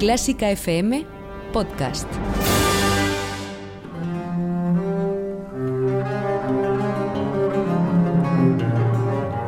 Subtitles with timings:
[0.00, 1.04] Clásica FM
[1.52, 2.08] Podcast.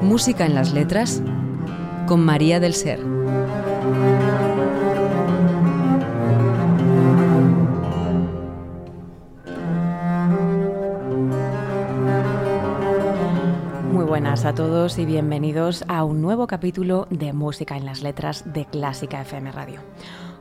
[0.03, 1.23] Música en las letras
[2.07, 3.03] con María del Ser.
[13.91, 18.53] Muy buenas a todos y bienvenidos a un nuevo capítulo de Música en las letras
[18.53, 19.81] de Clásica FM Radio.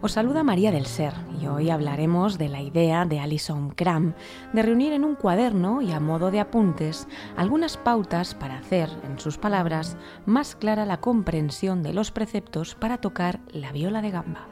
[0.03, 4.15] Os saluda María del Ser y hoy hablaremos de la idea de Alison Cram
[4.51, 9.19] de reunir en un cuaderno y a modo de apuntes algunas pautas para hacer, en
[9.19, 14.47] sus palabras, más clara la comprensión de los preceptos para tocar la viola de gamba.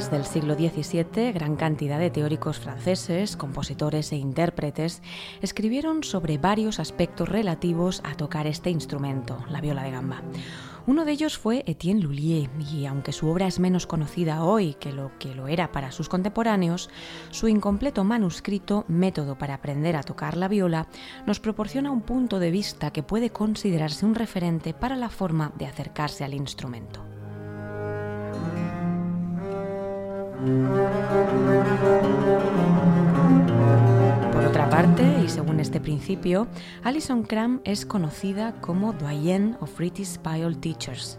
[0.00, 5.02] Finales del siglo XVII, gran cantidad de teóricos franceses, compositores e intérpretes
[5.42, 10.22] escribieron sobre varios aspectos relativos a tocar este instrumento, la viola de gamba.
[10.86, 14.92] Uno de ellos fue Etienne Lullier, y aunque su obra es menos conocida hoy que
[14.92, 16.88] lo que lo era para sus contemporáneos,
[17.30, 20.86] su incompleto manuscrito Método para aprender a tocar la viola
[21.26, 25.66] nos proporciona un punto de vista que puede considerarse un referente para la forma de
[25.66, 27.19] acercarse al instrumento.
[34.32, 36.46] Por otra parte, y según este principio,
[36.82, 41.18] Alison Cram es conocida como Doyen of British Viol Teachers.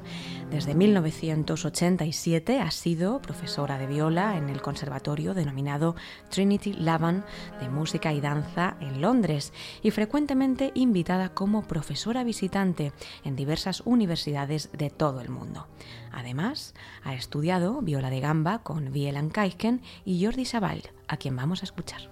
[0.51, 5.95] Desde 1987 ha sido profesora de viola en el conservatorio denominado
[6.29, 7.23] Trinity Laban
[7.61, 12.91] de Música y Danza en Londres y frecuentemente invitada como profesora visitante
[13.23, 15.67] en diversas universidades de todo el mundo.
[16.11, 21.61] Además, ha estudiado viola de gamba con Wieland Kaiken y Jordi Sabal, a quien vamos
[21.61, 22.11] a escuchar.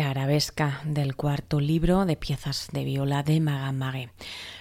[0.00, 4.08] La arabesca del cuarto libro de piezas de viola de Magamage.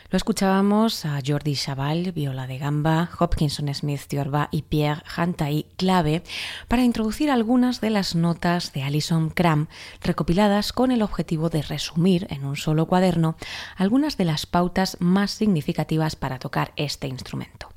[0.09, 6.24] Lo escuchábamos a Jordi Chaval, viola de gamba, Hopkinson Smith Tiorba y Pierre Hantai, clave,
[6.67, 9.67] para introducir algunas de las notas de Alison Cram
[10.01, 13.38] recopiladas con el objetivo de resumir en un solo cuaderno
[13.77, 17.69] algunas de las pautas más significativas para tocar este instrumento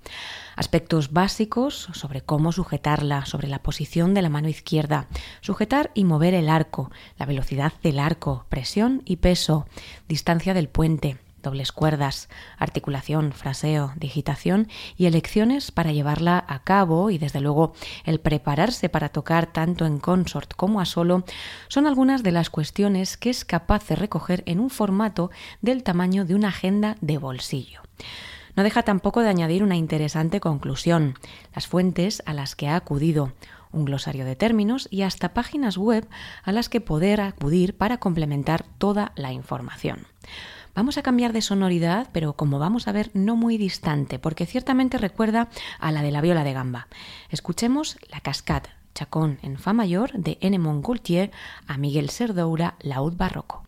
[0.56, 5.06] aspectos básicos sobre cómo sujetarla, sobre la posición de la mano izquierda,
[5.40, 9.66] sujetar y mover el arco, la velocidad del arco, presión y peso,
[10.09, 17.18] distancia del puente, dobles cuerdas, articulación, fraseo, digitación y elecciones para llevarla a cabo y
[17.18, 21.25] desde luego el prepararse para tocar tanto en consort como a solo
[21.68, 25.30] son algunas de las cuestiones que es capaz de recoger en un formato
[25.61, 27.82] del tamaño de una agenda de bolsillo.
[28.56, 31.14] No deja tampoco de añadir una interesante conclusión,
[31.54, 33.32] las fuentes a las que ha acudido,
[33.73, 36.06] un glosario de términos y hasta páginas web
[36.42, 40.06] a las que poder acudir para complementar toda la información.
[40.75, 44.97] Vamos a cambiar de sonoridad, pero como vamos a ver, no muy distante, porque ciertamente
[44.97, 46.88] recuerda a la de la viola de gamba.
[47.30, 51.30] Escuchemos la cascade Chacón en Fa mayor de Enemon Gaultier
[51.66, 53.64] a Miguel Serdoura, laúd barroco.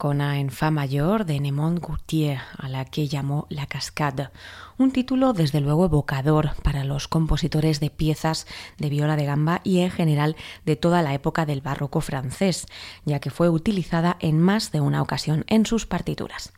[0.00, 4.30] Flacona en fa mayor de Nemont Gautier, a la que llamó La Cascade,
[4.78, 8.46] un título desde luego evocador para los compositores de piezas
[8.78, 12.66] de viola de gamba y en general de toda la época del barroco francés,
[13.04, 16.54] ya que fue utilizada en más de una ocasión en sus partituras.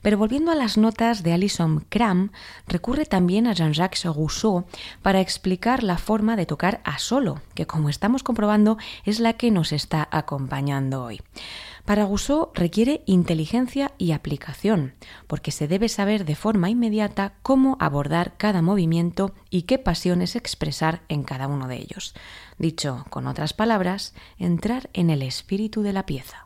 [0.00, 2.30] Pero volviendo a las notas de Alison Kram,
[2.66, 4.64] recurre también a Jean-Jacques Rousseau
[5.02, 9.50] para explicar la forma de tocar a solo, que como estamos comprobando es la que
[9.50, 11.20] nos está acompañando hoy.
[11.88, 14.92] Para Rousseau requiere inteligencia y aplicación,
[15.26, 21.00] porque se debe saber de forma inmediata cómo abordar cada movimiento y qué pasiones expresar
[21.08, 22.14] en cada uno de ellos.
[22.58, 26.44] Dicho con otras palabras, entrar en el espíritu de la pieza.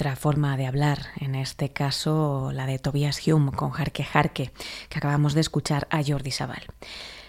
[0.00, 4.50] Otra forma de hablar, en este caso la de Tobias Hume con Jarque Jarque,
[4.88, 6.62] que acabamos de escuchar a Jordi Sabal.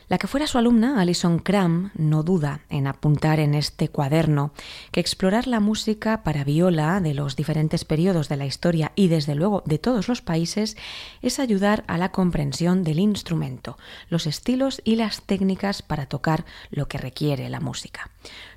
[0.08, 4.54] La que fuera su alumna, Alison Cram, no duda en apuntar en este cuaderno
[4.94, 9.36] que explorar la música para viola de los diferentes periodos de la historia y desde
[9.36, 10.78] luego de todos los países
[11.22, 16.88] es ayudar a la comprensión del instrumento, los estilos y las técnicas para tocar lo
[16.88, 18.12] que requiere la música.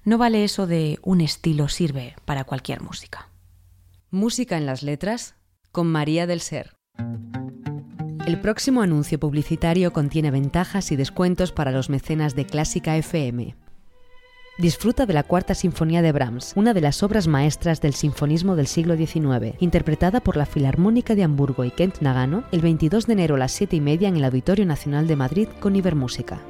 [0.05, 3.29] No vale eso de un estilo sirve para cualquier música.
[4.15, 5.35] Música en las letras
[5.73, 6.77] con María del Ser.
[8.29, 13.57] El próximo anuncio publicitario contiene ventajas y descuentos para los mecenas de Clásica FM.
[14.57, 18.69] Disfruta de la Cuarta Sinfonía de Brahms, una de las obras maestras del sinfonismo del
[18.69, 23.35] siglo XIX, interpretada por la Filarmónica de Hamburgo y Kent Nagano el 22 de enero
[23.35, 26.41] a las 7 y media en el Auditorio Nacional de Madrid con Ibermúsica.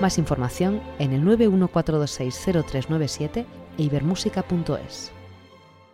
[0.00, 3.44] Más información en el 914260397
[3.76, 5.13] e ibermúsica.es.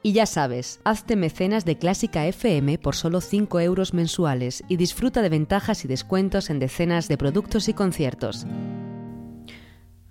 [0.03, 5.21] Y ya sabes, hazte mecenas de Clásica FM por solo 5 euros mensuales y disfruta
[5.21, 8.47] de ventajas y descuentos en decenas de productos y conciertos.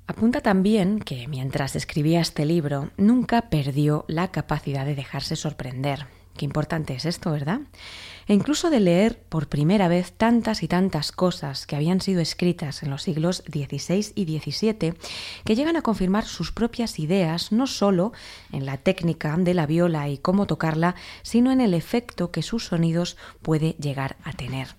[0.06, 6.06] Apunta también que mientras escribía este libro nunca perdió la capacidad de dejarse sorprender.
[6.38, 7.62] Qué importante es esto, ¿verdad?
[8.30, 12.84] E incluso de leer por primera vez tantas y tantas cosas que habían sido escritas
[12.84, 14.94] en los siglos XVI y XVII
[15.44, 18.14] que llegan a confirmar sus propias ideas no solo
[18.52, 22.66] en la técnica de la viola y cómo tocarla, sino en el efecto que sus
[22.66, 24.76] sonidos puede llegar a tener.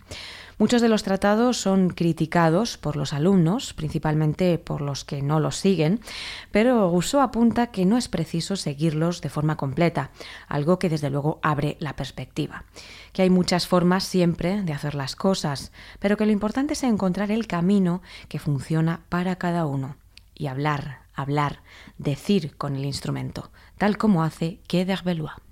[0.60, 5.56] Muchos de los tratados son criticados por los alumnos, principalmente por los que no los
[5.56, 6.00] siguen,
[6.52, 10.10] pero Rousseau apunta que no es preciso seguirlos de forma completa,
[10.48, 12.64] algo que desde luego abre la perspectiva.
[13.12, 17.30] Que hay muchas formas siempre de hacer las cosas, pero que lo importante es encontrar
[17.30, 19.96] el camino que funciona para cada uno
[20.34, 21.60] y hablar, hablar,
[21.98, 25.49] decir con el instrumento, tal como hace Quai d'Herbelois.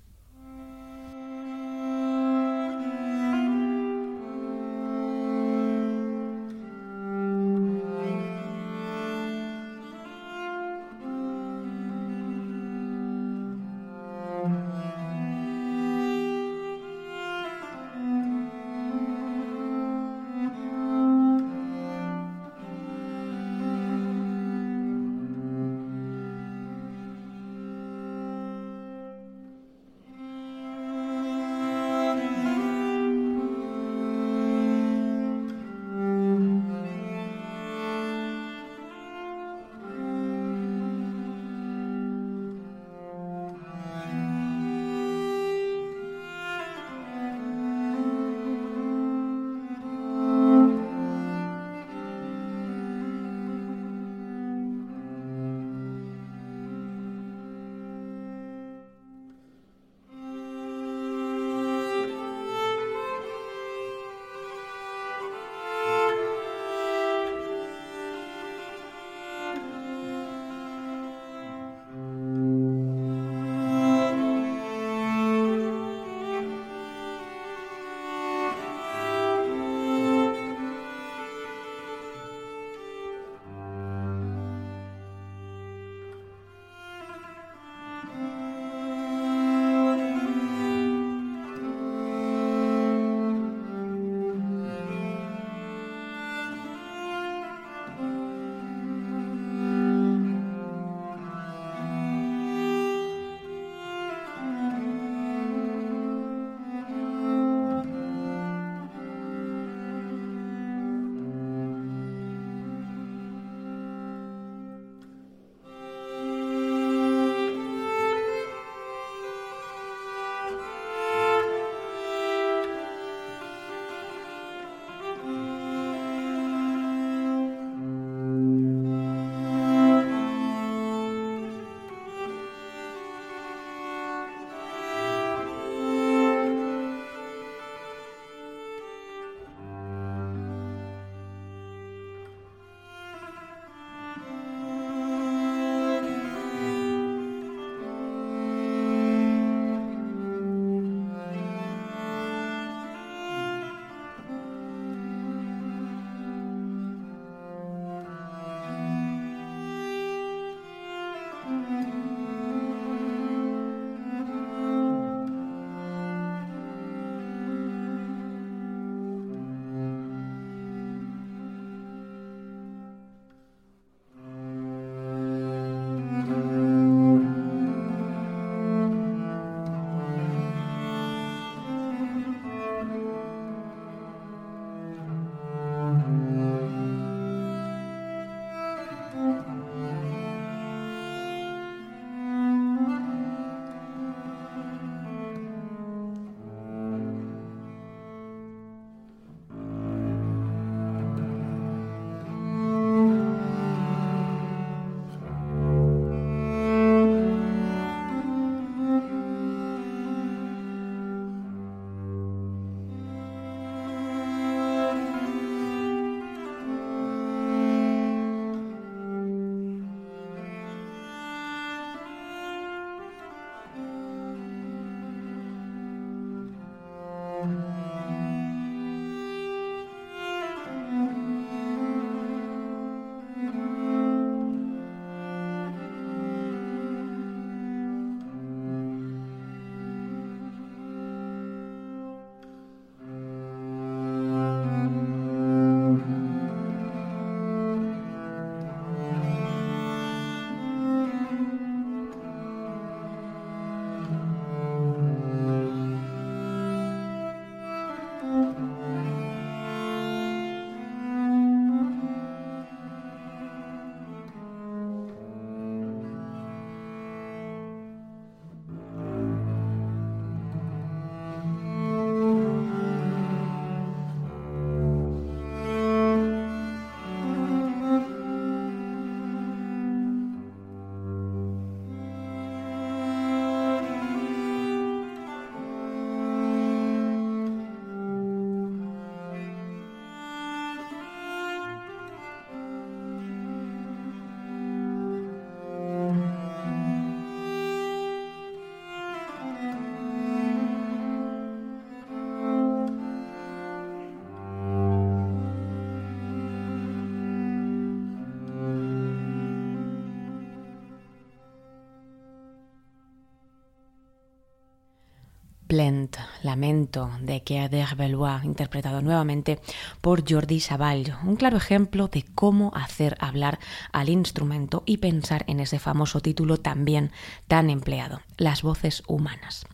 [315.68, 319.60] Plaint, Lamento, de Pierre Bellois, interpretado nuevamente
[320.00, 321.14] por Jordi Savall.
[321.24, 323.58] Un claro ejemplo de cómo hacer hablar
[323.92, 327.12] al instrumento y pensar en ese famoso título también
[327.46, 329.66] tan empleado, las voces humanas.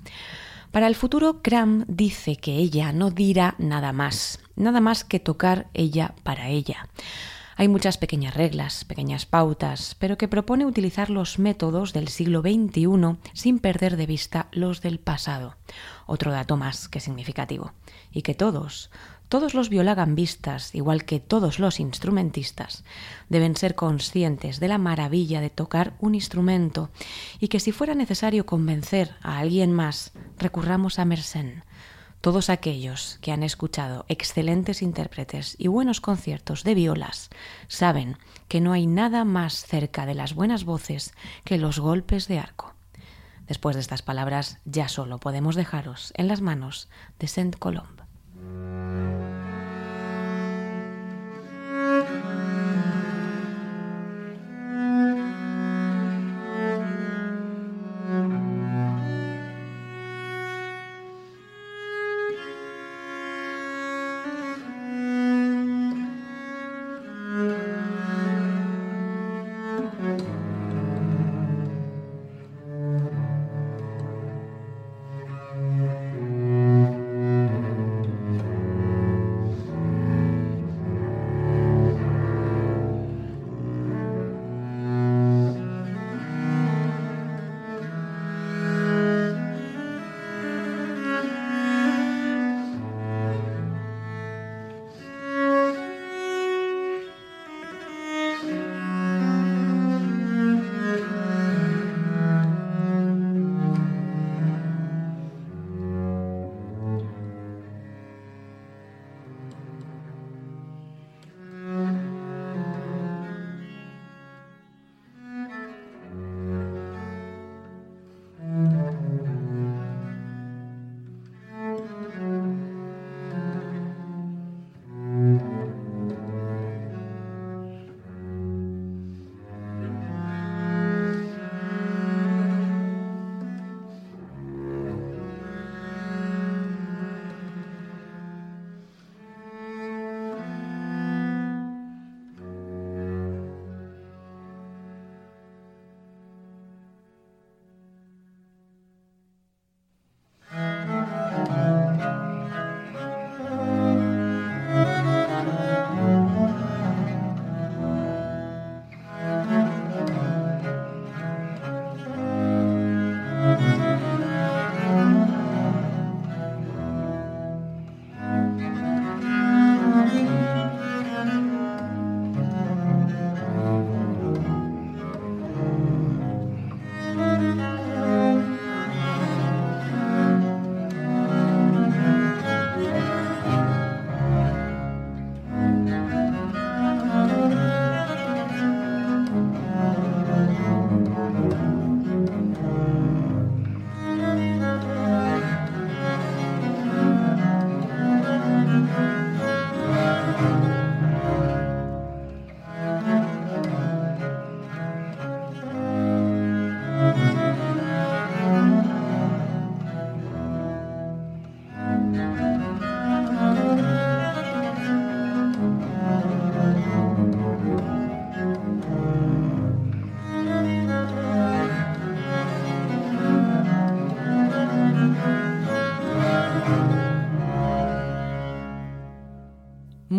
[0.73, 5.69] Para el futuro, Cram dice que ella no dirá nada más, nada más que tocar
[5.73, 6.89] ella para ella.
[7.57, 13.17] Hay muchas pequeñas reglas, pequeñas pautas, pero que propone utilizar los métodos del siglo XXI
[13.33, 15.57] sin perder de vista los del pasado.
[16.07, 17.73] Otro dato más que significativo.
[18.11, 18.90] Y que todos,
[19.29, 22.85] todos los violagambistas, igual que todos los instrumentistas,
[23.29, 26.90] deben ser conscientes de la maravilla de tocar un instrumento
[27.38, 31.62] y que si fuera necesario convencer a alguien más, recurramos a Mersenne
[32.25, 37.29] todos aquellos que han escuchado excelentes intérpretes y buenos conciertos de violas
[37.69, 38.17] saben
[38.49, 41.13] que no hay nada más cerca de las buenas voces
[41.45, 42.73] que los golpes de arco.
[43.47, 48.05] Después de estas palabras ya solo podemos dejaros en las manos de Saint Colombe.